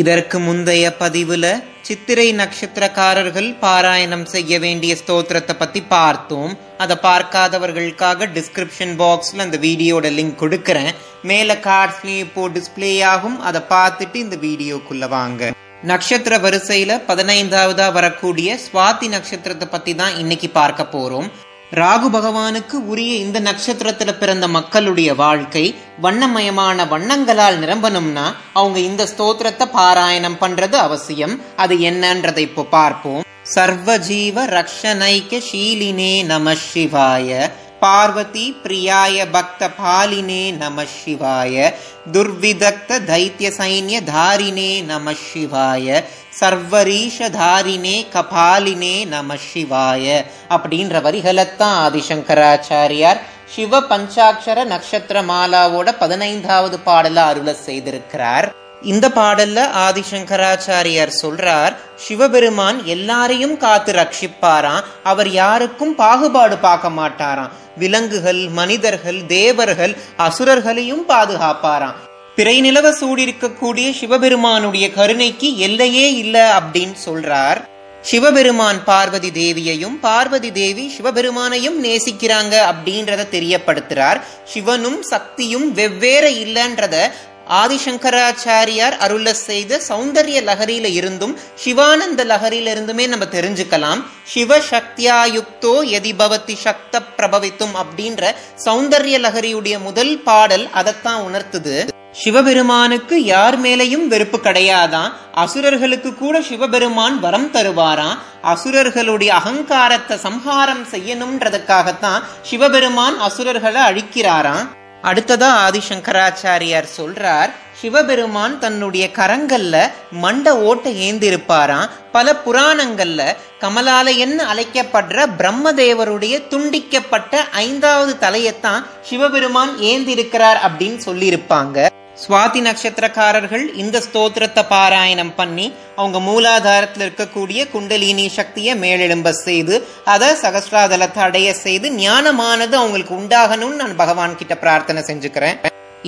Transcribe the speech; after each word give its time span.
இதற்கு 0.00 0.38
முந்தைய 0.46 0.86
பதிவுல 1.00 1.46
சித்திரை 1.86 2.26
நட்சத்திரக்காரர்கள் 2.40 3.48
பாராயணம் 3.64 4.24
செய்ய 4.32 4.58
வேண்டிய 4.64 4.92
ஸ்தோத்திரத்தை 5.00 5.54
பத்தி 5.58 5.80
பார்த்தோம். 5.92 6.52
அதை 6.82 6.96
பார்க்காதவர்களுக்காக 7.06 8.28
டிஸ்கிரிப்ஷன் 8.36 8.94
பாக்ஸ்ல 9.02 9.44
அந்த 9.46 9.58
வீடியோட 9.66 10.06
லிங்க் 10.18 10.40
கொடுக்கறேன். 10.42 10.92
மேல 11.30 11.54
கார்ட்ஸ்லயும் 11.68 12.24
இப்போ 12.26 12.48
டிஸ்பிளே 12.56 12.92
ஆகும். 13.12 13.38
அதை 13.48 13.62
பார்த்துட்டு 13.74 14.18
இந்த 14.24 14.38
வீடியோக்குள்ள 14.46 15.08
வாங்க. 15.16 15.50
நட்சத்திர 15.90 16.36
வரிசையில 16.46 16.92
பதினைந்தாவதா 17.10 17.88
வரக்கூடிய 17.98 18.58
சுவாதி 18.66 19.08
நட்சத்திரத்தை 19.16 19.68
பத்தி 19.74 19.94
தான் 19.94 20.16
இன்னைக்கு 20.22 20.50
பார்க்க 20.60 20.94
போறோம். 20.96 21.28
ராகு 21.70 22.08
பகவானுக்கு 22.12 22.72
உரிய 22.72 23.14
இந்த 23.14 23.40
நட்சத்திரத்துல 23.40 24.12
பிறந்த 24.12 24.48
மக்களுடைய 24.48 25.14
வாழ்க்கை 25.14 25.74
வண்ணமயமான 26.02 26.84
வண்ணங்களால் 26.84 27.58
நிரம்பணும்னா 27.58 28.34
அவங்க 28.52 28.78
இந்த 28.78 29.04
ஸ்தோத்திரத்தை 29.04 29.64
பாராயணம் 29.74 30.36
பண்றது 30.40 30.74
அவசியம். 30.74 31.40
அது 31.56 31.76
என்னன்றதை 31.76 32.38
இப்போ 32.38 32.64
பார்ப்போம். 32.64 33.22
சர்வஜீவ 33.54 34.44
ரக்ஷனைக்க 34.56 35.42
ஷீலினே 35.52 36.24
நம 36.24 36.52
சிவாய. 36.72 37.50
பார்வதி 37.86 38.44
பிரியாய 38.62 39.24
பக்த 39.34 39.68
பாலினே 39.80 40.44
நம 40.62 40.84
சிவாய 40.92 41.72
துர்விதக்த 42.14 42.98
தைத்திய 43.10 43.48
சைன்ய 43.58 43.96
தாரினே 44.10 44.72
நம 44.90 45.12
சிவாய 45.26 46.02
சர்வரீஷ 46.40 47.28
தாரினே 47.38 47.94
கபாலினே 48.14 48.96
நம 49.14 49.36
சிவாய 49.48 50.16
அப்படின்ற 50.56 51.02
வரிகளைத்தான் 51.06 51.76
ஆதிசங்கராச்சாரியார் 51.86 53.22
சிவ 53.54 53.80
பஞ்சாட்சர 53.92 54.64
நட்சத்திர 54.74 55.22
மாலாவோட 55.32 55.88
பதினைந்தாவது 56.02 56.78
பாடல 56.88 57.18
அருள 57.30 57.50
செய்திருக்கிறார். 57.66 58.48
இந்த 58.82 59.08
பாடல்ல 59.08 59.64
ஆதிசங்கராச்சாரியார் 59.88 61.12
சொல்றார் 61.22 61.76
சிவபெருமான் 61.96 62.84
எல்லாரையும் 62.84 63.56
காத்து 63.56 63.92
ரட்சிப்பாராம். 63.92 64.84
அவர் 65.02 65.30
யாருக்கும் 65.30 65.94
பாகுபாடு 65.94 66.58
பார்க்க 66.58 66.88
மாட்டாராம். 66.88 67.50
விலங்குகள் 67.76 68.48
மனிதர்கள் 68.48 69.26
தேவர்கள் 69.26 69.96
அசுரர்களையும் 70.16 71.08
பாதுகாப்பாராம். 71.08 71.94
பிறை 72.36 72.60
நிலவ 72.60 72.90
சூடிருக்கக்கூடிய 72.90 73.92
சிவபெருமானுடைய 73.92 74.92
கருணைக்கு 74.92 75.58
எல்லையே 75.58 76.14
இல்ல 76.14 76.60
அப்படின்னு 76.60 76.94
சொல்றார். 77.04 77.62
சிவபெருமான் 78.00 78.84
பார்வதி 78.84 79.30
தேவியையும் 79.30 80.00
பார்வதி 80.00 80.52
தேவி 80.52 80.94
சிவபெருமானையும் 80.98 81.82
நேசிக்கிறாங்க 81.82 82.54
அப்படின்றத 82.72 83.26
தெரியப்படுத்துறார். 83.30 84.20
சிவனும் 84.44 85.02
சக்தியும் 85.02 85.72
வெவ்வேறு 85.72 86.30
இல்லைன்றத 86.30 87.10
ஆதிசங்கராச்சாரியார் 87.50 88.96
அருள 88.98 89.34
செய்த 89.34 89.80
சௌந்தர்ய 89.88 90.38
லகரியில 90.48 90.86
இருந்தும் 90.92 91.38
சிவானந்த 91.54 92.24
லகரியில 92.24 92.72
இருந்துமே 92.74 93.08
நம்ம 93.08 93.24
தெரிஞ்சுக்கலாம். 93.24 94.00
சிவ 94.24 94.58
சக்தியாயுக்தோ 94.70 95.74
எதி 95.98 96.12
பவதி 96.18 96.56
சக்த 96.56 97.02
பிரபவித்தும் 97.18 97.74
அப்படின்ற 97.74 98.32
சௌந்தரிய 98.64 99.18
லகரியுடைய 99.26 99.78
முதல் 99.78 100.22
பாடல் 100.22 100.70
அதைத்தான் 100.70 101.22
உணர்த்துது. 101.28 101.76
சிவபெருமானுக்கு 102.22 103.24
யார் 103.24 103.60
மேலையும் 103.60 104.06
வெறுப்பு 104.06 104.38
கிடையாதான் 104.38 105.10
அசுரர்களுக்கு 105.34 106.14
கூட 106.14 106.40
சிவபெருமான் 106.40 107.20
வரம் 107.20 107.50
தருவாராம் 107.52 108.18
அசுரர்களுடைய 108.42 109.30
அகங்காரத்தை 109.40 110.16
சம்ஹாரம் 110.18 110.84
செய்யணும்ன்றதுக்காகத்தான் 110.92 112.22
சிவபெருமான் 112.42 113.18
அசுரர்களை 113.18 113.82
அழிக்கிறாராம் 113.82 114.75
அடுத்ததா 115.02 115.48
ஆதிசங்கராச்சாரியார் 115.66 116.88
சொல்றார் 116.96 117.50
சிவபெருமான் 117.80 118.58
தன்னுடைய 118.58 119.08
கரங்கள்ல 119.12 119.90
மண்ட 120.22 120.48
ஓட்ட 120.48 120.90
ஏந்திருப்பாராம். 120.90 121.88
பல 122.12 122.36
புராணங்கள்ல 122.46 123.36
கமலாலயன்னு 123.60 124.44
அழைக்கப்படுற 124.52 125.26
பிரம்மதேவருடைய 125.38 126.42
துண்டிக்கப்பட்ட 126.50 127.36
ஐந்தாவது 127.52 128.16
தலையத்தான் 128.20 128.86
சிவபெருமான் 129.02 129.78
ஏந்திருக்கிறார் 129.78 130.60
அப்படின்னு 130.68 131.00
சொல்லியிருப்பாங்க. 131.06 131.86
சுவாதி 132.22 132.60
நட்சத்திரக்காரர்கள் 132.66 133.64
இந்த 133.82 133.96
ஸ்தோத்திரத்தை 134.06 134.62
பாராயணம் 134.70 135.32
பண்ணி 135.36 135.66
அவங்க 135.96 136.18
மூலாதாரத்தில் 136.28 137.04
இருக்கக்கூடிய 137.06 137.60
குண்டலினி 137.74 138.26
சக்தியை 138.38 138.74
மேலெழும்ப 138.84 139.32
செய்து 139.44 139.74
அதை 140.14 140.30
சகசிராதலத்தை 140.42 141.22
அடைய 141.28 141.48
செய்து 141.64 141.88
ஞானமானது 142.02 142.74
அவங்களுக்கு 142.82 143.14
உண்டாகணும்னு 143.22 143.80
நான் 143.82 144.00
பகவான் 144.02 144.38
கிட்ட 144.42 144.56
பிரார்த்தனை 144.64 145.02
செஞ்சுக்கிறேன். 145.10 145.58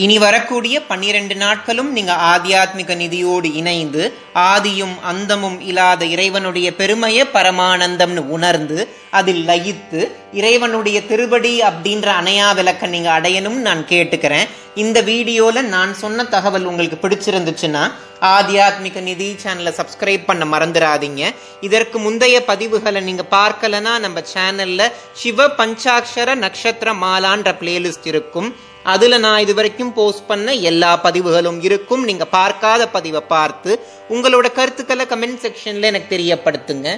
இனி 0.05 0.17
வரக்கூடிய 0.19 0.77
பன்னிரண்டு 0.89 1.35
நாட்களும் 1.35 1.89
நீங்க 1.93 2.13
ஆத்தியாத்மிக 2.33 2.95
நிதியோடு 3.03 3.49
இணைந்து 3.61 4.03
ஆதியும் 4.53 4.97
அந்தமும் 5.11 5.59
இல்லாத 5.61 6.03
இறைவனுடைய 6.15 6.69
பெருமையை 6.81 7.25
பரமானந்தம்னு 7.37 8.23
உணர்ந்து 8.37 8.79
அதில் 9.19 9.43
லயித்து 9.49 10.01
இறைவனுடைய 10.33 10.99
திருவடி 11.11 11.53
அப்படின்ற 11.69 12.09
அணையா 12.21 12.49
விளக்க 12.55 12.93
நீங்க 12.95 13.11
அடையணும்னு 13.19 13.67
நான் 13.69 13.85
கேட்டுக்கிறேன். 13.93 14.49
இந்த 14.83 14.99
வீடியோல 15.09 15.63
நான் 15.75 15.93
சொன்ன 16.01 16.25
தகவல் 16.35 16.67
உங்களுக்கு 16.71 16.99
பிடிச்சிருந்துச்சுன்னா 17.05 17.83
ஆத்தியாத்மிக 18.33 19.01
நிதி 19.09 19.29
சேனலை 19.43 19.73
சப்ஸ்கிரைப் 19.79 20.29
பண்ண 20.29 20.45
மறந்துடாதீங்க. 20.53 21.23
இதற்கு 21.69 21.97
முந்தைய 22.07 22.37
பதிவுகளை 22.51 23.03
நீங்க 23.09 23.27
பார்க்கலனா 23.37 23.95
நம்ம 24.07 24.23
சேனல்ல 24.35 24.91
சிவ 25.23 25.49
பஞ்சாட்சர 25.61 26.39
நட்சத்திர 26.45 26.95
மாலான்ற 27.05 27.53
பிளேலிஸ்ட் 27.61 28.09
இருக்கும். 28.15 28.51
அதுல 28.93 29.15
நான் 29.23 29.43
இது 29.45 29.53
வரைக்கும் 29.57 29.95
போஸ்ட் 29.97 30.29
பண்ண 30.29 30.49
எல்லா 30.69 30.91
பதிவுகளும் 31.07 31.59
இருக்கும். 31.67 32.03
நீங்க 32.09 32.25
பார்க்காத 32.37 32.83
பதிவை 32.95 33.23
பார்த்து 33.33 33.71
உங்களோட 34.15 34.47
கருத்துக்களை 34.59 35.05
கமெண்ட் 35.11 35.41
செக்ஷன்ல 35.45 35.89
எனக்கு 35.91 36.09
தெரியப்படுத்துங்க. 36.15 36.89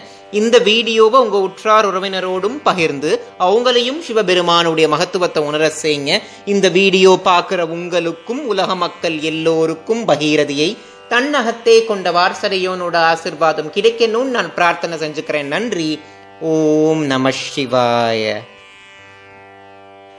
இந்த 0.40 0.56
வீடியோவை 0.68 1.16
உங்க 1.24 1.38
உற்றார் 1.46 1.86
உறவினரோடும் 1.90 2.58
பகிர்ந்து 2.68 3.10
அவங்களையும் 3.46 4.00
சிவபெருமானுடைய 4.08 4.88
மகத்துவத்தை 4.94 5.40
உணர 5.48 5.72
செய்யுங்க. 5.82 6.12
இந்த 6.54 6.66
வீடியோ 6.78 7.12
பார்க்குற 7.30 7.64
உங்களுக்கும் 7.70 8.46
உலக 8.46 8.74
மக்கள் 8.74 9.18
எல்லோருக்கும் 9.20 10.08
பகீரதியை 10.08 10.76
தன்னகத்தே 11.08 11.84
கொண்ட 11.84 12.10
வாரசரையோனோட 12.10 12.96
ஆசிர்வாதம் 13.12 13.72
கிடைக்கணும்னு 13.74 14.34
நான் 14.36 14.54
பிரார்த்தனை 14.54 14.98
செஞ்சுக்கிறேன். 14.98 15.44
நன்றி. 15.44 16.00
ஓம் 16.40 17.04
நம 17.04 17.30
சிவாய. 17.54 18.36